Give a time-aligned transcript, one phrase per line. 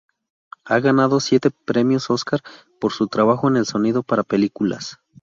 [0.65, 2.41] Ha ganado siete premios Óscar
[2.79, 4.97] por su trabajo en el sonido para películas.